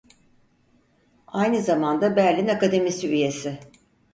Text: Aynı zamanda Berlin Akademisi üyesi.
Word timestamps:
Aynı 1.27 1.61
zamanda 1.61 2.15
Berlin 2.15 2.47
Akademisi 2.47 3.07
üyesi. 3.07 3.59